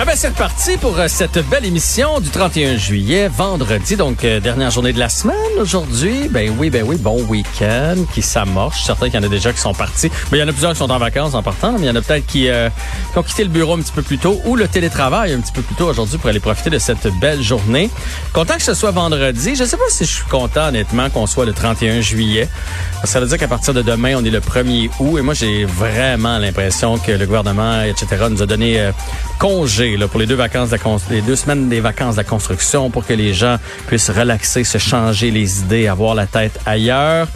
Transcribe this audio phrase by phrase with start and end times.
[0.00, 4.38] Ah ben c'est parti pour euh, cette belle émission du 31 juillet, vendredi, donc euh,
[4.38, 6.28] dernière journée de la semaine aujourd'hui.
[6.30, 8.80] Ben oui, ben oui, bon week-end qui s'amorce.
[8.84, 10.08] Certains qu'il y en a déjà qui sont partis.
[10.30, 11.90] Mais il y en a plusieurs qui sont en vacances en partant, mais il y
[11.90, 12.70] en a peut-être qui, euh,
[13.12, 15.50] qui ont quitté le bureau un petit peu plus tôt ou le télétravail un petit
[15.50, 17.90] peu plus tôt aujourd'hui pour aller profiter de cette belle journée.
[18.32, 19.56] Content que ce soit vendredi.
[19.56, 22.48] Je sais pas si je suis content honnêtement qu'on soit le 31 juillet.
[23.02, 25.64] Ça veut dire qu'à partir de demain, on est le 1er août et moi j'ai
[25.64, 28.92] vraiment l'impression que le gouvernement, etc., nous a donné euh,
[30.10, 30.70] pour les deux vacances
[31.10, 34.78] les deux semaines des vacances de la construction pour que les gens puissent relaxer, se
[34.78, 37.28] changer les idées, avoir la tête ailleurs.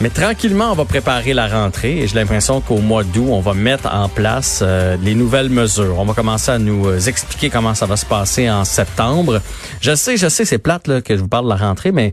[0.00, 3.54] Mais tranquillement, on va préparer la rentrée et j'ai l'impression qu'au mois d'août, on va
[3.54, 6.00] mettre en place euh, les nouvelles mesures.
[6.00, 9.40] On va commencer à nous euh, expliquer comment ça va se passer en septembre.
[9.80, 12.12] Je sais, je sais, c'est plate là, que je vous parle de la rentrée, mais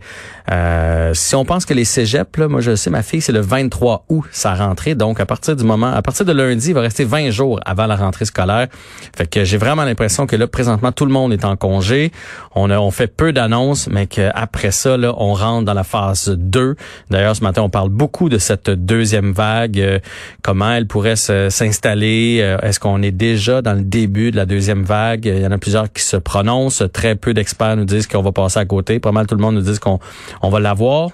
[0.52, 3.42] euh, si on pense que les cégeps, là, moi je sais, ma fille, c'est le
[3.42, 4.94] 23 août sa rentrée.
[4.94, 7.88] Donc à partir du moment, à partir de lundi, il va rester 20 jours avant
[7.88, 8.68] la rentrée scolaire.
[9.16, 12.12] Fait que j'ai vraiment l'impression que là, présentement, tout le monde est en congé.
[12.54, 16.30] On a, on fait peu d'annonces, mais qu'après ça, là, on rentre dans la phase
[16.30, 16.76] 2.
[17.10, 20.00] D'ailleurs, ce matin, on parle beaucoup de cette deuxième vague, euh,
[20.44, 22.40] comment elle pourrait s'installer.
[22.42, 25.26] euh, Est-ce qu'on est déjà dans le début de la deuxième vague?
[25.26, 26.84] Il y en a plusieurs qui se prononcent.
[26.94, 29.00] Très peu d'experts nous disent qu'on va passer à côté.
[29.00, 30.00] Pas mal tout le monde nous dit qu'on
[30.42, 31.10] on va l'avoir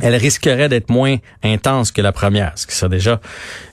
[0.00, 3.20] elle risquerait d'être moins intense que la première, ce qui serait déjà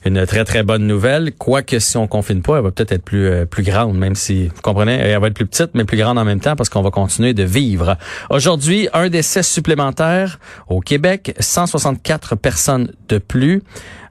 [0.04, 1.32] une très très bonne nouvelle.
[1.32, 4.48] Quoique si on confine pas, elle va peut-être être plus euh, plus grande, même si
[4.48, 6.82] vous comprenez, elle va être plus petite mais plus grande en même temps parce qu'on
[6.82, 7.96] va continuer de vivre.
[8.28, 13.62] Aujourd'hui, un décès supplémentaire au Québec, 164 personnes de plus.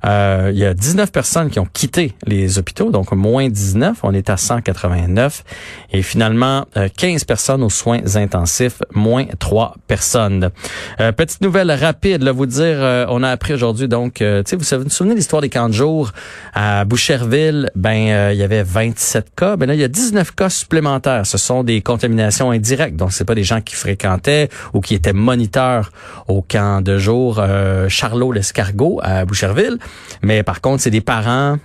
[0.05, 4.13] Euh, il y a 19 personnes qui ont quitté les hôpitaux, donc moins 19, on
[4.13, 5.43] est à 189.
[5.91, 10.51] Et finalement, euh, 15 personnes aux soins intensifs, moins 3 personnes.
[10.99, 14.51] Euh, petite nouvelle rapide, là, vous dire, euh, on a appris aujourd'hui, donc, euh, tu
[14.51, 16.11] sais, vous savez- vous souvenez de l'histoire des camps de jour
[16.53, 20.33] à Boucherville, ben, euh, il y avait 27 cas, ben là, il y a 19
[20.35, 21.25] cas supplémentaires.
[21.25, 25.13] Ce sont des contaminations indirectes, donc c'est pas des gens qui fréquentaient ou qui étaient
[25.13, 25.91] moniteurs
[26.27, 29.77] au camp de jour euh, Charlot-l'Escargot à Boucherville,
[30.21, 31.57] mais par contre, c'est des parents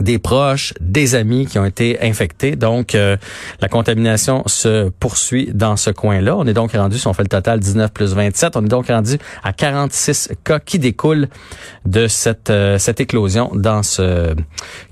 [0.00, 2.56] des proches, des amis qui ont été infectés.
[2.56, 3.16] Donc, euh,
[3.60, 6.36] la contamination se poursuit dans ce coin-là.
[6.36, 8.88] On est donc rendu, si on fait le total 19 plus 27, on est donc
[8.88, 11.28] rendu à 46 cas qui découlent
[11.86, 14.34] de cette, euh, cette éclosion dans ce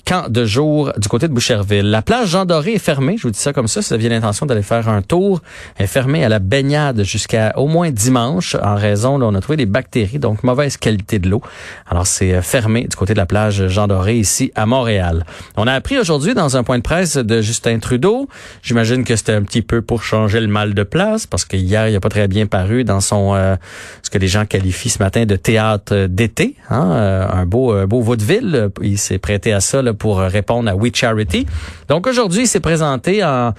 [0.05, 1.91] camp de jour du côté de Boucherville.
[1.91, 4.09] La plage Jean Doré est fermée, je vous dis ça comme ça, si vous aviez
[4.09, 5.41] l'intention d'aller faire un tour,
[5.77, 9.41] elle est fermée à la baignade jusqu'à au moins dimanche en raison, là, on a
[9.41, 11.43] trouvé des bactéries, donc mauvaise qualité de l'eau.
[11.89, 15.25] Alors, c'est euh, fermé du côté de la plage Jean Doré ici à Montréal.
[15.57, 18.29] On a appris aujourd'hui dans un point de presse de Justin Trudeau,
[18.63, 21.89] j'imagine que c'était un petit peu pour changer le mal de place parce que hier,
[21.89, 23.57] il a pas très bien paru dans son euh,
[24.03, 27.87] ce que les gens qualifient ce matin de théâtre d'été, hein, euh, un beau un
[27.87, 31.47] beau vaudeville, il s'est prêté à ça là, pour répondre à We Charity.
[31.89, 33.53] Donc aujourd'hui, il s'est présenté en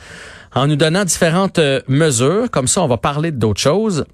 [0.55, 4.05] en nous donnant différentes euh, mesures, comme ça on va parler d'autres choses.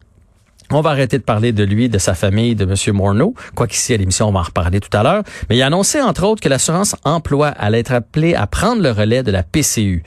[0.71, 2.95] On va arrêter de parler de lui, de sa famille, de M.
[2.95, 3.33] Morneau.
[3.55, 5.23] Quoiqu'ici, à l'émission, on va en reparler tout à l'heure.
[5.49, 8.91] Mais il a annoncé, entre autres, que l'assurance emploi allait être appelée à prendre le
[8.91, 10.03] relais de la PCU.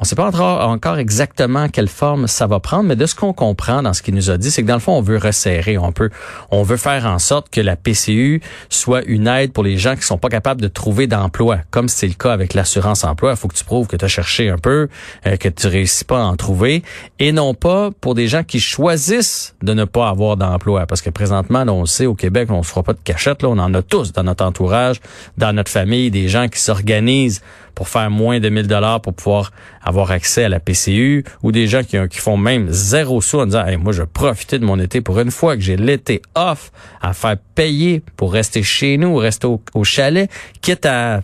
[0.00, 3.34] On ne sait pas encore, exactement quelle forme ça va prendre, mais de ce qu'on
[3.34, 5.76] comprend dans ce qu'il nous a dit, c'est que dans le fond, on veut resserrer,
[5.76, 6.08] on peut,
[6.50, 8.40] on veut faire en sorte que la PCU
[8.70, 12.06] soit une aide pour les gens qui sont pas capables de trouver d'emploi, comme c'est
[12.06, 13.32] le cas avec l'assurance emploi.
[13.32, 14.88] Il faut que tu prouves que tu as cherché un peu,
[15.26, 16.82] euh, que tu réussis pas à en trouver,
[17.18, 21.10] et non pas pour des gens qui choisissent de ne pas avoir d'emploi, parce que
[21.10, 23.74] présentement, là, on sait, au Québec, on se fera pas de cachette, là, on en
[23.74, 24.98] a tous dans notre entourage,
[25.36, 27.42] dans notre famille, des gens qui s'organisent
[27.74, 29.52] pour faire moins de 1000 dollars pour pouvoir
[29.98, 33.76] accès à la PCU ou des gens qui, font même zéro sous en disant hey,
[33.76, 36.70] moi je profiter de mon été pour une fois que j'ai l'été off
[37.00, 41.22] à faire payer pour rester chez nous, rester au, chalet, quitte à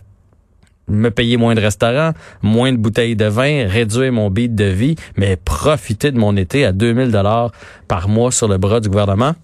[0.87, 4.95] me payer moins de restaurants, moins de bouteilles de vin, réduire mon beat de vie,
[5.17, 7.51] mais profiter de mon été à 2000 dollars
[7.87, 9.35] par mois sur le bras du gouvernement.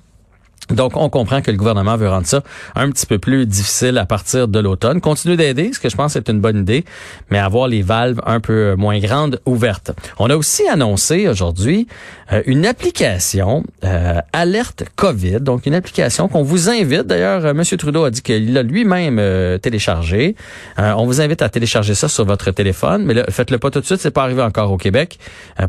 [0.70, 2.42] Donc, on comprend que le gouvernement veut rendre ça
[2.76, 5.02] un petit peu plus difficile à partir de l'automne.
[5.02, 6.86] Continuer d'aider, ce que je pense est une bonne idée,
[7.30, 9.92] mais avoir les valves un peu moins grandes ouvertes.
[10.20, 11.88] On a aussi annoncé aujourd'hui
[12.32, 17.04] euh, une application euh, alerte COVID, donc une application qu'on vous invite.
[17.04, 17.64] D'ailleurs, euh, M.
[17.64, 20.36] Trudeau a dit qu'il l'a lui-même euh, téléchargé.
[20.78, 24.00] On vous invite à télécharger ça sur votre téléphone, mais faites-le pas tout de suite,
[24.00, 25.20] c'est pas arrivé encore au Québec.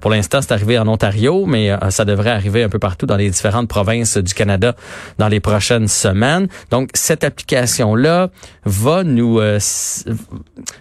[0.00, 3.30] Pour l'instant, c'est arrivé en Ontario, mais ça devrait arriver un peu partout dans les
[3.30, 4.74] différentes provinces du Canada
[5.18, 6.48] dans les prochaines semaines.
[6.70, 8.30] Donc, cette application-là
[8.64, 9.58] va nous euh,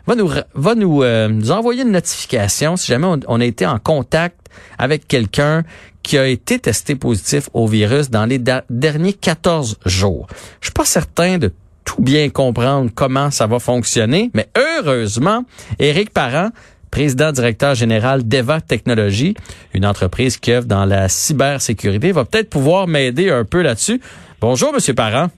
[0.08, 3.80] va nous va nous, euh, nous envoyer une notification si jamais on, a été en
[3.80, 4.38] contact
[4.78, 5.64] avec quelqu'un
[6.04, 8.40] qui a été testé positif au virus dans les
[8.70, 10.28] derniers 14 jours.
[10.60, 11.52] Je suis pas certain de
[11.86, 15.44] tout bien comprendre comment ça va fonctionner, mais heureusement,
[15.80, 16.50] Éric Parent,
[16.94, 19.34] président directeur général d'Eva Technologies,
[19.74, 24.00] une entreprise qui œuvre dans la cybersécurité, va peut-être pouvoir m'aider un peu là-dessus.
[24.40, 25.31] Bonjour, Monsieur Parent.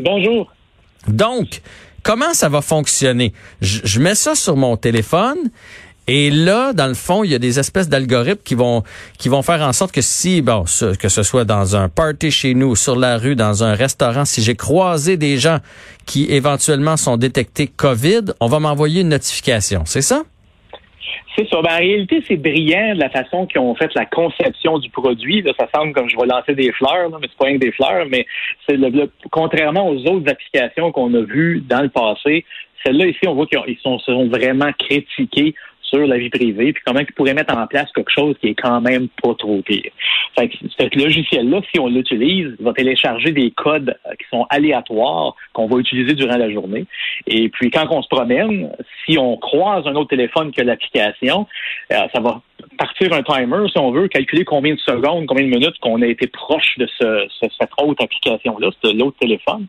[0.00, 0.52] Bonjour.
[1.06, 1.62] Donc,
[2.02, 3.32] comment ça va fonctionner?
[3.60, 5.38] je mets ça sur mon téléphone
[6.08, 8.82] et là, dans le fond, il y a des espèces d'algorithmes qui vont
[9.18, 10.64] qui vont faire en sorte que si bon,
[10.98, 14.42] que ce soit dans un party chez nous, sur la rue, dans un restaurant, si
[14.42, 15.58] j'ai croisé des gens
[16.06, 19.84] qui éventuellement sont détectés Covid, on va m'envoyer une notification.
[19.86, 20.24] C'est ça?
[21.36, 21.62] C'est ça.
[21.62, 25.40] Ben, en réalité, c'est brillant de la façon qu'ils ont fait la conception du produit.
[25.42, 27.64] Là, ça semble comme je vais lancer des fleurs, là, mais c'est pas rien que
[27.64, 28.26] des fleurs, mais
[28.68, 32.44] c'est le, contrairement aux autres applications qu'on a vues dans le passé,
[32.84, 35.54] celle-là ici, on voit qu'ils sont, sont vraiment critiqués
[35.92, 38.54] sur la vie privée, puis comment ils pourraient mettre en place quelque chose qui est
[38.54, 39.90] quand même pas trop pire.
[40.38, 45.66] Fait que ce logiciel-là, si on l'utilise, va télécharger des codes qui sont aléatoires qu'on
[45.66, 46.86] va utiliser durant la journée.
[47.26, 48.70] Et puis quand on se promène,
[49.04, 51.46] si on croise un autre téléphone que l'application,
[51.92, 52.40] euh, ça va
[52.78, 56.06] partir un timer, si on veut, calculer combien de secondes, combien de minutes qu'on a
[56.06, 59.66] été proche de ce, cette autre application-là, de l'autre téléphone.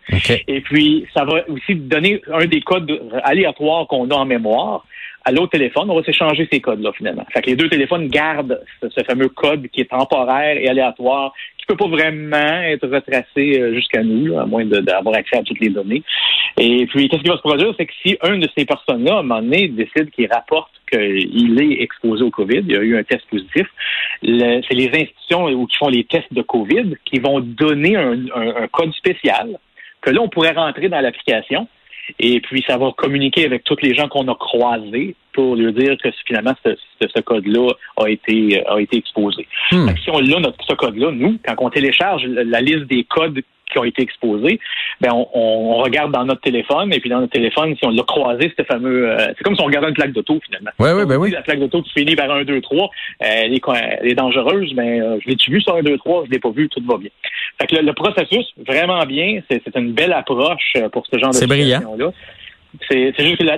[0.48, 4.86] Et puis, ça va aussi donner un des codes aléatoires qu'on a en mémoire
[5.26, 7.26] à l'autre téléphone, on va s'échanger ces codes-là finalement.
[7.34, 11.66] Fait que les deux téléphones gardent ce, fameux code qui est temporaire et aléatoire, qui
[11.66, 15.70] peut pas vraiment être retracé euh, jusqu'à nous, à moins d'avoir accès à toutes les
[15.70, 16.04] données.
[16.58, 17.74] Et puis, qu'est-ce qui va se produire?
[17.78, 21.62] C'est que si un de ces personnes-là, à un moment donné, décide qu'il rapporte qu'il
[21.62, 23.66] est exposé au COVID, il y a eu un test positif,
[24.22, 29.58] c'est les institutions qui font les tests de COVID qui vont donner un code spécial
[30.04, 31.68] que là, on pourrait rentrer dans l'application
[32.20, 35.96] et puis, ça va communiquer avec tous les gens qu'on a croisés pour lui dire
[36.02, 39.48] que finalement, ce, code-là a été, a été exposé.
[39.72, 39.88] Hmm.
[40.04, 43.42] Si on a notre, ce code-là, nous, quand on télécharge la liste des codes
[43.74, 44.60] qui ont été exposés,
[45.02, 48.54] ben on, regarde dans notre téléphone et puis dans notre téléphone, si on l'a croisé,
[48.58, 50.72] ce fameux, euh, c'est comme si on regardait une plaque d'auto finalement.
[50.80, 51.32] Oui, oui, ben oui.
[51.32, 52.90] La plaque d'auto qui finit par 1, 2, 3,
[53.20, 56.52] elle, est, dangereuse, mais euh, je l'ai-tu vu sur 1, 2, 3, je l'ai pas
[56.52, 57.10] vu, tout va bien.
[57.60, 61.36] Fait que le, processus, vraiment bien, c'est une belle approche euh, pour ce genre de
[61.36, 62.12] situation là
[62.90, 63.50] c'est juste qu'il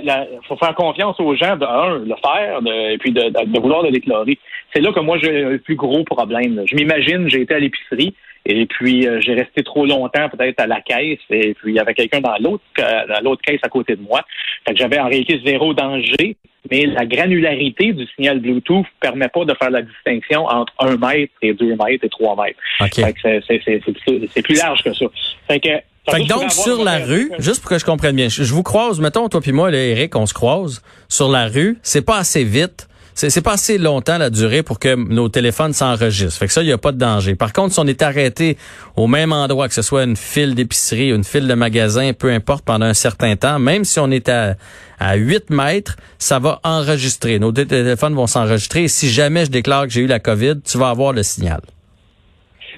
[0.47, 2.59] faut faire confiance aux gens de un, le faire,
[2.91, 4.37] et puis de, de, vouloir le déclarer.
[4.73, 6.63] C'est là que moi j'ai un plus gros problème.
[6.65, 8.13] Je m'imagine, j'ai été à l'épicerie,
[8.45, 11.19] et puis, euh, j'ai resté trop longtemps peut-être à la caisse.
[11.31, 14.21] Et puis, il y avait quelqu'un dans l'autre dans l'autre caisse à côté de moi.
[14.67, 16.37] Fait que j'avais en réalité zéro danger.
[16.71, 21.33] Mais la granularité du signal Bluetooth permet pas de faire la distinction entre un mètre
[21.43, 22.59] et deux mètres et trois mètres.
[22.79, 25.05] Fait que c'est plus large que ça.
[25.47, 25.69] Fait que
[26.09, 28.99] fait que donc, sur la rue, juste pour que je comprenne bien, je, vous croise,
[28.99, 32.43] mettons, toi puis moi, là, Eric, on se croise sur la rue, c'est pas assez
[32.43, 36.37] vite c'est pas assez longtemps la durée pour que nos téléphones s'enregistrent.
[36.37, 37.35] Fait que ça, il n'y a pas de danger.
[37.35, 38.57] Par contre, si on est arrêté
[38.97, 42.65] au même endroit, que ce soit une file d'épicerie, une file de magasin, peu importe,
[42.65, 44.55] pendant un certain temps, même si on est à,
[44.99, 47.39] à 8 mètres, ça va enregistrer.
[47.39, 48.89] Nos téléphones vont s'enregistrer.
[48.89, 51.61] Si jamais je déclare que j'ai eu la COVID, tu vas avoir le signal.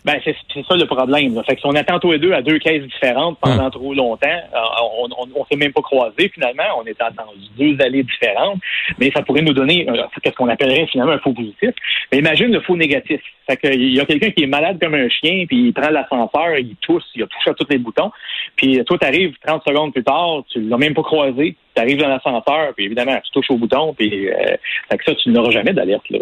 [0.08, 1.44] Ben, c'est ça le problème.
[1.46, 3.72] Fait que si on attend tous les deux à deux caisses différentes pendant hum.
[3.72, 6.64] trop longtemps, euh, on, on, s'est même pas croisés finalement.
[6.78, 7.12] On est dans
[7.60, 8.58] deux allées différentes,
[8.98, 11.72] mais ça pourrait nous donner euh, ce qu'on appellerait finalement un faux positif.
[12.10, 13.20] Mais imagine le faux négatif.
[13.50, 15.90] Fait que il y a quelqu'un qui est malade comme un chien, puis il prend
[15.90, 18.12] l'ascenseur, il tousse, il a touché à tous les boutons,
[18.56, 22.08] puis toi t'arrives 30 secondes plus tard, tu l'as même pas croisé, tu arrives dans
[22.08, 24.34] l'ascenseur, puis évidemment, tu touches au bouton, puis euh,
[24.90, 26.10] fait que ça, tu n'auras jamais d'alerte.
[26.10, 26.20] Là.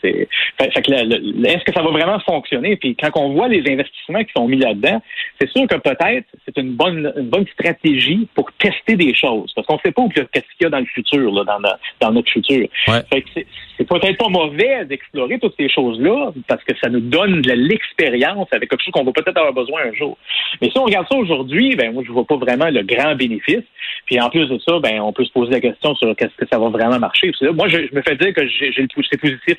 [0.00, 2.76] fait, que est-ce que ça va vraiment fonctionner?
[2.76, 5.02] Puis quand on voit les investissements qui sont mis là-dedans,
[5.40, 9.52] c'est sûr que peut-être c'est une bonne une bonne stratégie pour tester des choses.
[9.54, 11.58] Parce qu'on ne sait pas qu'est-ce qu'il y a dans le futur, là, dans,
[12.00, 12.68] dans notre futur.
[12.86, 13.28] Fait que
[13.76, 18.48] c'est peut-être pas mauvais d'explorer toutes ces choses-là, parce que ça nous donne de l'expérience
[18.52, 20.16] avec quelque chose qu'on va peut-être avoir besoin un jour.
[20.60, 23.64] Mais si on regarde ça aujourd'hui, ben moi je vois pas vraiment le grand bénéfice.
[24.06, 26.46] Puis en plus de ça, ben on peut se poser la question sur qu'est-ce que
[26.50, 27.32] ça va vraiment marcher.
[27.54, 29.56] moi, je, me fais dire que j'ai le c'est positif.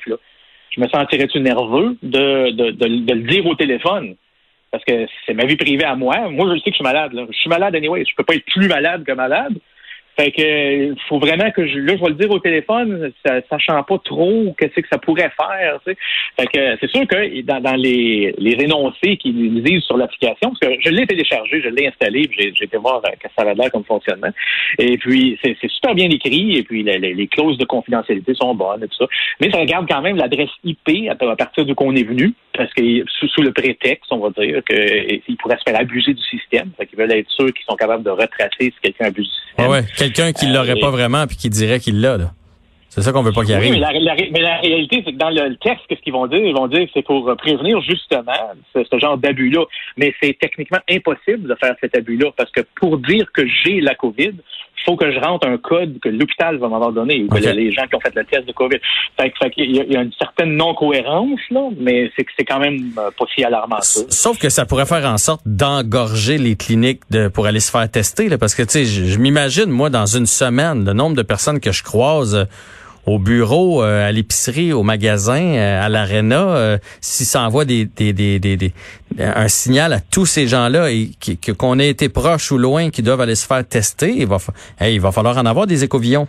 [0.70, 4.14] Je me sentirais-tu nerveux de, le dire au téléphone?
[4.70, 6.28] Parce que c'est ma vie privée à moi.
[6.28, 7.10] Moi, je sais que je suis malade.
[7.14, 8.04] Je suis malade anyway.
[8.04, 9.54] Je peux pas être plus malade que malade.
[10.16, 13.82] Fait que faut vraiment que je, là, je vais le dire au téléphone, ça, sachant
[13.82, 15.78] pas trop qu'est-ce que ça pourrait faire.
[15.86, 15.98] Tu sais.
[16.40, 20.60] Fait que c'est sûr que dans, dans les, les énoncés qu'ils disent sur l'application, parce
[20.60, 23.70] que je l'ai téléchargé, je l'ai installé, j'ai, j'ai été voir que ça avait l'air
[23.70, 24.30] comme fonctionnement.
[24.78, 28.84] Et puis c'est, super bien écrit, et puis les, les, clauses de confidentialité sont bonnes
[28.84, 29.06] et tout ça.
[29.40, 32.82] Mais ça regarde quand même l'adresse IP à, partir de qu'on est venu, parce que
[33.18, 36.70] sous, sous, le prétexte, on va dire, qu'ils pourraient se faire abuser du système.
[36.76, 39.70] Fait qu'ils veulent être sûrs qu'ils sont capables de retracer si quelqu'un abuse du système.
[39.70, 42.30] ouais, quelqu'un qui l'aurait euh, pas vraiment puis qui dirait qu'il l'a, là.
[42.88, 43.72] C'est ça qu'on veut pas qu'il arrive.
[43.72, 46.38] mais, la, réalité, c'est que dans le texte, qu'est-ce qu'ils vont dire?
[46.38, 48.32] Ils vont dire que c'est pour prévenir justement
[48.72, 49.64] ce, ce genre d'abus-là.
[49.98, 53.94] Mais c'est techniquement impossible de faire cet abus-là parce que pour dire que j'ai la
[53.94, 54.32] COVID,
[54.86, 57.86] faut que je rentre un code que l'hôpital va m'avoir donné ou que les gens
[57.88, 58.78] qui ont fait le test de COVID.
[59.20, 63.10] Fait, fait il, y a, une certaine non-cohérence, là, mais c'est c'est quand même euh,
[63.18, 63.80] pas si alarmant.
[63.80, 64.00] Ça.
[64.08, 67.90] Sauf que ça pourrait faire en sorte d'engorger les cliniques de, pour aller se faire
[67.90, 71.22] tester, là, parce que tu sais, je m'imagine, moi, dans une semaine, le nombre de
[71.22, 72.46] personnes que je croise
[73.06, 78.12] au bureau, euh, à l'épicerie, au magasin, euh, à l'aréna, euh, s'il s'envoie des, des,
[78.12, 78.72] des, des,
[79.18, 81.10] un signal à tous ces gens-là et
[81.56, 84.38] qu'on ait été proche ou loin, qui doivent aller se faire tester, il va,
[84.80, 86.26] il va falloir en avoir des écovillons.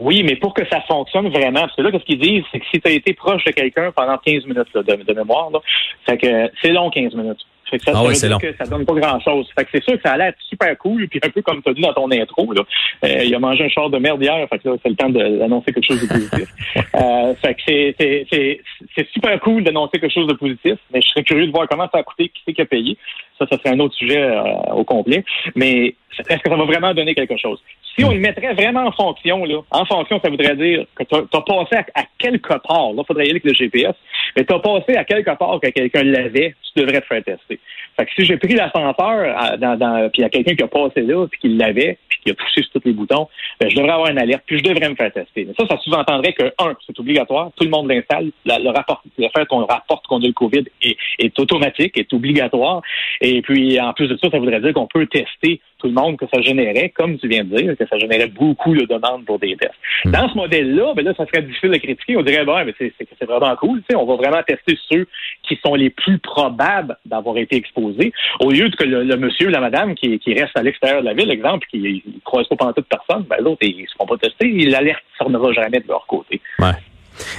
[0.00, 2.66] Oui, mais pour que ça fonctionne vraiment, parce que là, ce qu'ils disent, c'est que
[2.72, 5.60] si tu as été proche de quelqu'un pendant 15 minutes de, de, mémoire, là,
[6.04, 7.46] fait que c'est long 15 minutes.
[7.74, 9.48] Fait que ça, ah ça, que ça donne pas grand-chose.
[9.56, 11.70] Fait que c'est sûr que ça a l'air super cool, puis un peu comme tu
[11.70, 12.62] as dit dans ton intro, là,
[13.04, 15.08] euh, il a mangé un char de merde hier, fait que là, c'est le temps
[15.10, 16.48] d'annoncer quelque chose de positif.
[16.94, 18.60] euh, fait que c'est, c'est,
[18.94, 21.88] c'est, super cool d'annoncer quelque chose de positif, mais je serais curieux de voir comment
[21.92, 22.96] ça a coûté, qui c'est qui a payé.
[23.38, 25.24] Ça, ça serait un autre sujet euh, au complet.
[25.54, 27.60] Mais est-ce que ça va vraiment donner quelque chose?
[27.96, 31.14] Si on le mettrait vraiment en fonction, là, en fonction, ça voudrait dire que tu
[31.14, 33.94] as, passé à, quelque part, là, faudrait y aller avec le GPS,
[34.36, 37.60] mais tu as passé à quelque part que quelqu'un l'avait, tu devrais te faire tester.
[37.96, 40.68] Fait que si j'ai pris l'ascenseur, dans, dans, puis il y a quelqu'un qui a
[40.68, 43.28] passé là, puis qui l'avait, puis qui a touché sur tous les boutons,
[43.60, 45.44] ben, je devrais avoir une alerte, puis je devrais me faire tester.
[45.44, 49.28] Mais ça, ça sous-entendrait que, un, c'est obligatoire, tout le monde l'installe, le rapport, le
[49.36, 52.82] fait qu'on rapporte qu'on a le COVID est, est automatique, est obligatoire,
[53.24, 56.18] et puis en plus de ça, ça voudrait dire qu'on peut tester tout le monde
[56.18, 59.38] que ça générait, comme tu viens de dire, que ça générait beaucoup de demandes pour
[59.38, 59.74] des tests.
[60.04, 60.10] Hmm.
[60.10, 62.16] Dans ce modèle-là, ben là, ça serait difficile de critiquer.
[62.16, 63.82] On dirait, bon, mais c'est, vraiment cool.
[63.94, 65.06] On va vraiment tester ceux
[65.48, 69.60] qui sont les plus probables d'avoir été exposés, au lieu de que le, monsieur, la
[69.60, 72.72] madame qui, qui reste à l'extérieur de la ville, exemple, qui ne croise pas pendant
[72.72, 74.50] toute personne, ben l'autre, ils ne seront pas testés.
[74.66, 76.40] L'alerte ne tournera jamais de leur côté.
[76.58, 76.72] Ouais.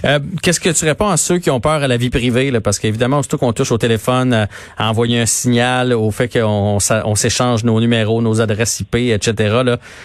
[0.03, 2.51] Euh, qu'est-ce que tu réponds à ceux qui ont peur à la vie privée?
[2.51, 2.61] Là?
[2.61, 4.45] Parce qu'évidemment, surtout qu'on touche au téléphone, euh,
[4.77, 9.61] à, envoyer un signal au fait qu'on on, s'échange nos numéros, nos adresses IP, etc.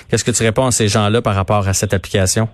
[0.08, 2.48] Qu'est-ce que tu réponds à ces gens-là par rapport à cette application?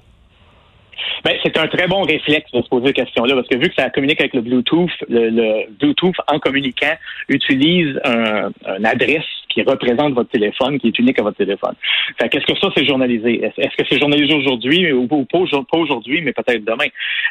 [1.25, 3.75] Ben, c'est un très bon réflexe de se poser cette question-là, parce que vu que
[3.75, 6.95] ça communique avec le Bluetooth, le, Bluetooth, en communiquant,
[7.29, 8.51] utilise un,
[8.85, 9.25] adresse
[9.57, 11.75] qui représente votre téléphone, qui est unique à votre téléphone.
[12.21, 13.43] Fait qu'est-ce que ça, c'est journalisé?
[13.43, 16.89] Est-ce que c'est journalisé aujourd'hui ou, pas aujourd'hui, mais peut-être demain?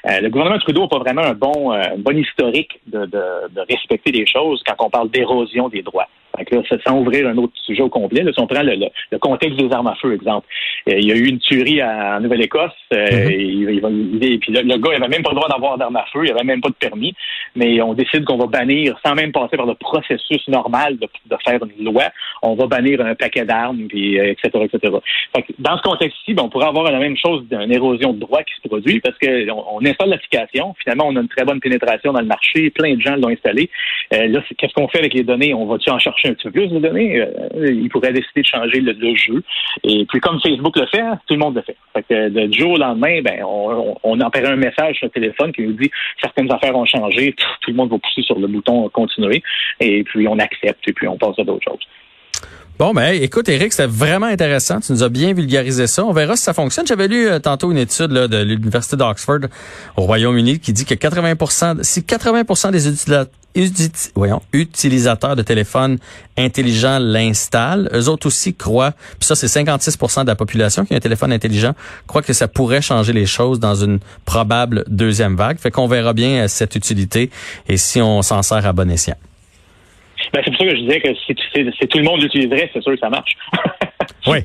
[0.09, 3.23] Euh, le gouvernement Trudeau n'a pas vraiment un bon, euh, bon historique de, de,
[3.55, 6.07] de respecter les choses quand on parle d'érosion des droits.
[6.37, 8.75] Fait que là, sans ouvrir un autre sujet au complet, là, si on prend le,
[9.11, 10.47] le, contexte des armes à feu, exemple.
[10.89, 14.23] Euh, il y a eu une tuerie en Nouvelle-Écosse, euh, mm-hmm.
[14.23, 16.31] et, puis le, gars, il avait même pas le droit d'avoir d'armes à feu, il
[16.31, 17.13] avait même pas de permis,
[17.55, 21.37] mais on décide qu'on va bannir, sans même passer par le processus normal de, de
[21.45, 22.05] faire une loi,
[22.41, 24.93] on va bannir un paquet d'armes, puis euh, etc., etc.
[25.35, 28.19] Fait que dans ce contexte-ci, ben, on pourrait avoir la même chose d'une érosion de
[28.19, 31.59] droit qui se produit, parce qu'on on installe l'application, finalement, on a une très bonne
[31.59, 33.69] pénétration dans le marché, plein de gens l'ont installé.
[34.11, 35.53] là, qu'est-ce qu'on fait avec les données?
[35.53, 38.47] On va-tu en chercher un petit peu plus de données, euh, il pourrait décider de
[38.47, 39.43] changer le, jeu.
[39.83, 41.77] Et puis comme Facebook le fait, hein, tout le monde le fait.
[41.93, 45.51] Fait que du jour au lendemain, ben on, on enverrait un message sur le téléphone
[45.51, 45.91] qui nous dit
[46.21, 49.41] certaines affaires ont changé, tout le monde va pousser sur le bouton continuer,
[49.79, 51.87] et puis on accepte, et puis on passe à d'autres choses.
[52.77, 54.81] Bon, ben, écoute, Eric, c'était vraiment intéressant.
[54.81, 56.03] Tu nous as bien vulgarisé ça.
[56.03, 56.85] On verra si ça fonctionne.
[56.85, 59.39] J'avais lu euh, tantôt une étude là, de l'Université d'Oxford
[59.95, 61.35] au Royaume-Uni qui dit que 80
[61.83, 63.27] si 80% des utilisateurs
[64.51, 65.97] utilisateurs de téléphones
[66.37, 67.89] intelligents l'installent.
[67.93, 71.31] Eux autres aussi croient, puis ça c'est 56% de la population qui a un téléphone
[71.31, 71.73] intelligent,
[72.05, 75.57] croient que ça pourrait changer les choses dans une probable deuxième vague.
[75.57, 77.31] Fait qu'on verra bien euh, cette utilité
[77.69, 79.15] et si on s'en sert à bon escient.
[80.35, 82.91] Ben, c'est pour ça que je disais que si, tout le monde l'utiliserait, c'est sûr
[82.91, 83.37] que ça marche.
[84.27, 84.39] oui,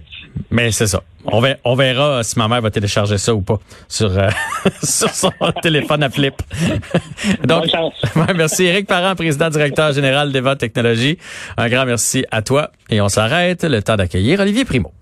[0.49, 1.03] mais c'est ça.
[1.25, 4.29] On verra, on verra si ma mère va télécharger ça ou pas sur, euh,
[4.85, 6.35] sur son téléphone à flip.
[7.45, 8.05] Donc, Bonne chance.
[8.37, 11.19] merci Eric Parent, président directeur général d'Eva Technologies.
[11.57, 13.65] Un grand merci à toi et on s'arrête.
[13.65, 14.93] Le temps d'accueillir Olivier Primo.